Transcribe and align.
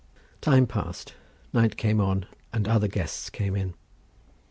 Time 0.41 0.65
passed, 0.65 1.13
night 1.53 1.77
came 1.77 2.01
on, 2.01 2.25
and 2.51 2.67
other 2.67 2.87
guests 2.87 3.29
came 3.29 3.55
in. 3.55 3.75